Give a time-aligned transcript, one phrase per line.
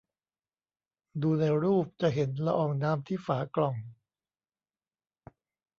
[1.21, 3.75] ดูในรูปจะเห็นละอองน้ำที่ฝากล่อง